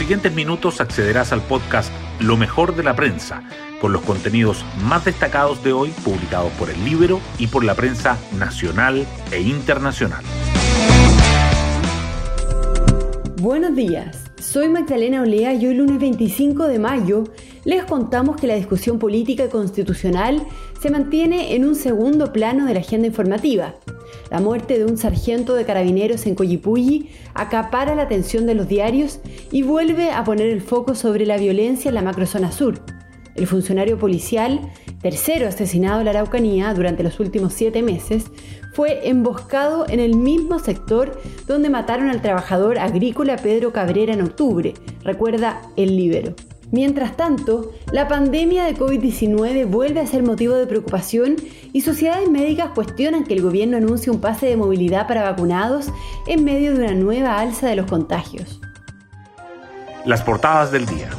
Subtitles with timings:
[0.00, 3.42] siguientes minutos accederás al podcast Lo mejor de la prensa,
[3.82, 8.18] con los contenidos más destacados de hoy publicados por el Libro y por la prensa
[8.38, 10.24] nacional e internacional.
[13.42, 17.24] Buenos días, soy Magdalena Olea y hoy lunes 25 de mayo
[17.64, 20.46] les contamos que la discusión política y constitucional
[20.80, 23.74] se mantiene en un segundo plano de la agenda informativa.
[24.30, 29.20] La muerte de un sargento de carabineros en Coyipulli acapara la atención de los diarios
[29.52, 32.80] y vuelve a poner el foco sobre la violencia en la macrozona sur.
[33.34, 34.60] El funcionario policial,
[35.02, 38.24] tercero asesinado en la Araucanía durante los últimos siete meses,
[38.72, 44.74] fue emboscado en el mismo sector donde mataron al trabajador agrícola Pedro Cabrera en octubre,
[45.02, 46.34] recuerda el Libero.
[46.72, 51.34] Mientras tanto, la pandemia de COVID-19 vuelve a ser motivo de preocupación
[51.72, 55.86] y sociedades médicas cuestionan que el gobierno anuncie un pase de movilidad para vacunados
[56.28, 58.60] en medio de una nueva alza de los contagios.
[60.04, 61.10] Las portadas del día.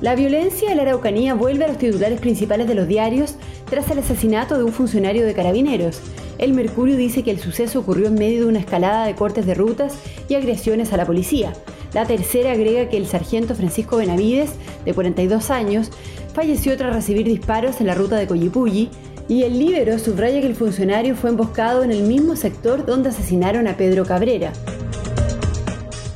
[0.00, 3.36] La violencia en la Araucanía vuelve a los titulares principales de los diarios
[3.68, 6.00] tras el asesinato de un funcionario de carabineros.
[6.38, 9.52] El Mercurio dice que el suceso ocurrió en medio de una escalada de cortes de
[9.52, 11.52] rutas y agresiones a la policía.
[11.92, 14.50] La tercera agrega que el sargento Francisco Benavides,
[14.84, 15.90] de 42 años,
[16.34, 18.90] falleció tras recibir disparos en la ruta de Coyipulli,
[19.28, 23.68] y el Libero subraya que el funcionario fue emboscado en el mismo sector donde asesinaron
[23.68, 24.52] a Pedro Cabrera.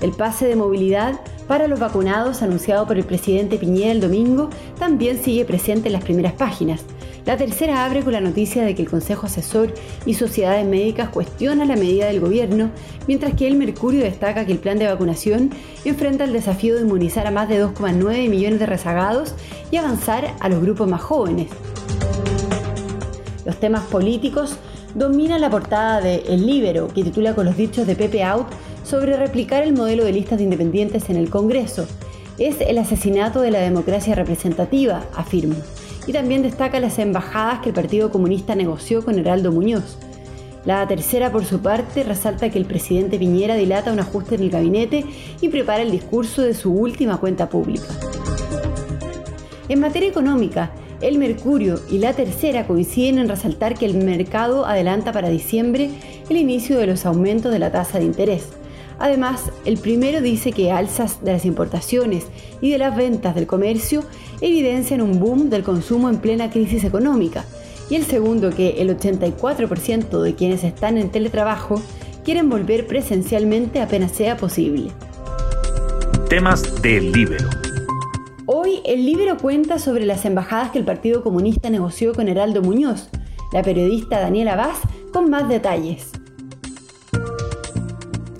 [0.00, 5.22] El pase de movilidad para los vacunados anunciado por el presidente Piñera el domingo también
[5.22, 6.84] sigue presente en las primeras páginas.
[7.26, 9.72] La tercera abre con la noticia de que el Consejo Asesor
[10.04, 12.70] y sociedades médicas cuestionan la medida del gobierno,
[13.08, 15.50] mientras que el Mercurio destaca que el plan de vacunación
[15.86, 19.34] enfrenta el desafío de inmunizar a más de 2,9 millones de rezagados
[19.70, 21.48] y avanzar a los grupos más jóvenes.
[23.46, 24.56] Los temas políticos
[24.94, 28.48] dominan la portada de El Libero, que titula con los dichos de Pepe Out
[28.84, 31.86] sobre replicar el modelo de listas de independientes en el Congreso.
[32.36, 35.56] Es el asesinato de la democracia representativa, afirma
[36.06, 39.98] y también destaca las embajadas que el Partido Comunista negoció con Heraldo Muñoz.
[40.64, 44.50] La tercera, por su parte, resalta que el presidente Piñera dilata un ajuste en el
[44.50, 45.04] gabinete
[45.40, 47.86] y prepara el discurso de su última cuenta pública.
[49.68, 55.12] En materia económica, el Mercurio y la tercera coinciden en resaltar que el mercado adelanta
[55.12, 55.90] para diciembre
[56.30, 58.48] el inicio de los aumentos de la tasa de interés.
[58.98, 62.26] Además, el primero dice que alzas de las importaciones
[62.60, 64.02] y de las ventas del comercio
[64.40, 67.44] evidencian un boom del consumo en plena crisis económica.
[67.90, 71.82] Y el segundo que el 84% de quienes están en teletrabajo
[72.24, 74.90] quieren volver presencialmente apenas sea posible.
[76.28, 77.48] Temas del Libero.
[78.46, 83.08] Hoy el Libero cuenta sobre las embajadas que el Partido Comunista negoció con Heraldo Muñoz.
[83.52, 84.78] La periodista Daniela Vaz
[85.12, 86.10] con más detalles.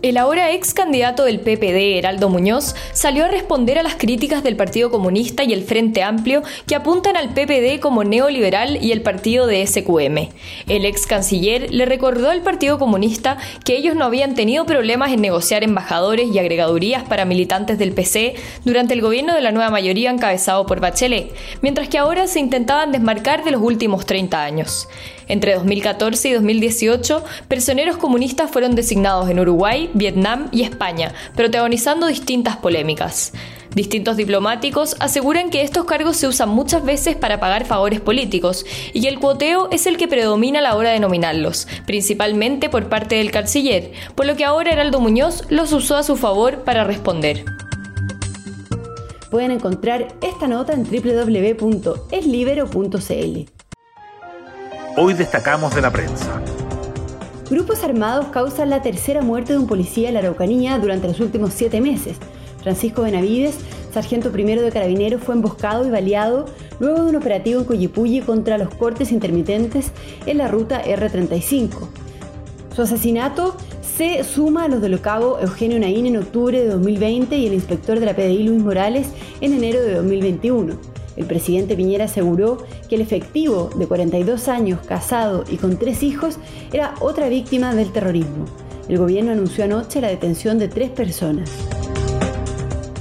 [0.00, 4.54] El ahora ex candidato del PPD, Heraldo Muñoz, salió a responder a las críticas del
[4.54, 9.48] Partido Comunista y el Frente Amplio que apuntan al PPD como neoliberal y el partido
[9.48, 10.28] de SQM.
[10.68, 15.20] El ex canciller le recordó al Partido Comunista que ellos no habían tenido problemas en
[15.20, 20.10] negociar embajadores y agregadurías para militantes del PC durante el gobierno de la nueva mayoría
[20.10, 24.86] encabezado por Bachelet, mientras que ahora se intentaban desmarcar de los últimos 30 años.
[25.28, 32.56] Entre 2014 y 2018, personeros comunistas fueron designados en Uruguay, Vietnam y España, protagonizando distintas
[32.56, 33.32] polémicas.
[33.74, 39.02] Distintos diplomáticos aseguran que estos cargos se usan muchas veces para pagar favores políticos y
[39.02, 43.16] que el cuoteo es el que predomina a la hora de nominarlos, principalmente por parte
[43.16, 47.44] del canciller, por lo que ahora Heraldo Muñoz los usó a su favor para responder.
[49.30, 53.57] Pueden encontrar esta nota en www.eslibero.cl.
[55.00, 56.42] Hoy destacamos de la prensa.
[57.48, 61.54] Grupos armados causan la tercera muerte de un policía en la Araucanía durante los últimos
[61.54, 62.16] siete meses.
[62.64, 63.54] Francisco Benavides,
[63.94, 66.46] sargento primero de carabineros, fue emboscado y baleado
[66.80, 69.92] luego de un operativo en Coyipulli contra los cortes intermitentes
[70.26, 71.76] en la ruta R35.
[72.74, 77.46] Su asesinato se suma a los del cabo Eugenio Naín en octubre de 2020 y
[77.46, 79.06] el inspector de la PDI Luis Morales
[79.40, 80.97] en enero de 2021.
[81.18, 86.38] El presidente Piñera aseguró que el efectivo de 42 años, casado y con tres hijos,
[86.72, 88.44] era otra víctima del terrorismo.
[88.88, 91.50] El gobierno anunció anoche la detención de tres personas.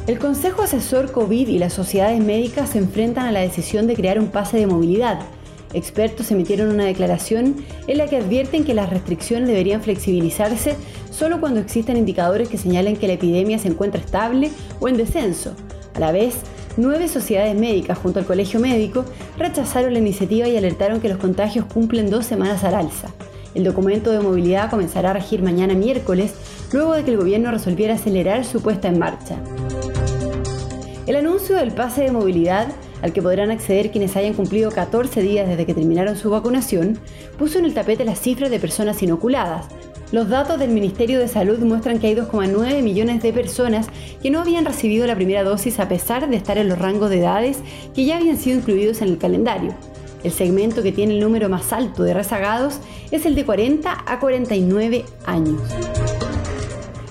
[0.07, 4.17] El Consejo Asesor COVID y las sociedades médicas se enfrentan a la decisión de crear
[4.17, 5.19] un pase de movilidad.
[5.75, 10.75] Expertos emitieron una declaración en la que advierten que las restricciones deberían flexibilizarse
[11.11, 14.49] solo cuando existan indicadores que señalen que la epidemia se encuentra estable
[14.79, 15.53] o en descenso.
[15.93, 16.35] A la vez,
[16.77, 19.03] nueve sociedades médicas junto al Colegio Médico
[19.37, 23.09] rechazaron la iniciativa y alertaron que los contagios cumplen dos semanas al alza.
[23.55, 26.35] El documento de movilidad comenzará a regir mañana miércoles,
[26.71, 29.37] luego de que el gobierno resolviera acelerar su puesta en marcha.
[31.07, 32.67] El anuncio del pase de movilidad,
[33.01, 36.99] al que podrán acceder quienes hayan cumplido 14 días desde que terminaron su vacunación,
[37.39, 39.65] puso en el tapete las cifras de personas inoculadas.
[40.09, 43.87] Los datos del Ministerio de Salud muestran que hay 2,9 millones de personas
[44.21, 47.19] que no habían recibido la primera dosis a pesar de estar en los rangos de
[47.19, 47.59] edades
[47.93, 49.75] que ya habían sido incluidos en el calendario.
[50.23, 52.79] El segmento que tiene el número más alto de rezagados
[53.11, 55.61] es el de 40 a 49 años.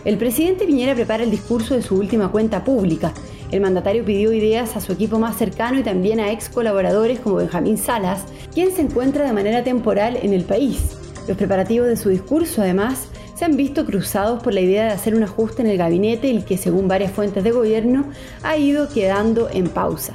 [0.06, 3.12] El presidente Piñera prepara el discurso de su última cuenta pública.
[3.50, 7.37] El mandatario pidió ideas a su equipo más cercano y también a ex colaboradores como
[7.37, 11.06] Benjamín Salas, quien se encuentra de manera temporal en el país.
[11.28, 15.14] Los preparativos de su discurso, además, se han visto cruzados por la idea de hacer
[15.14, 18.05] un ajuste en el gabinete, el que, según varias fuentes de gobierno,
[18.43, 20.14] ha ido quedando en pausa.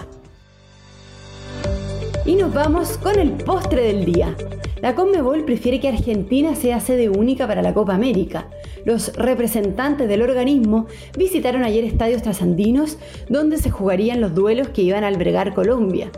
[2.25, 4.35] Y nos vamos con el postre del día.
[4.81, 8.47] La Conmebol prefiere que Argentina sea sede única para la Copa América.
[8.85, 10.87] Los representantes del organismo
[11.17, 12.97] visitaron ayer estadios trasandinos
[13.29, 16.09] donde se jugarían los duelos que iban a albergar Colombia.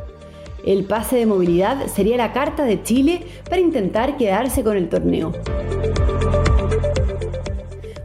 [0.63, 5.33] El pase de movilidad sería la carta de Chile para intentar quedarse con el torneo.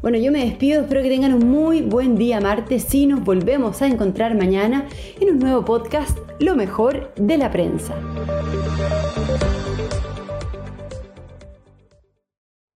[0.02, 3.82] Bueno, yo me despido, espero que tengan un muy buen día martes y nos volvemos
[3.82, 4.86] a encontrar mañana
[5.20, 7.94] en un nuevo podcast, Lo mejor de la prensa.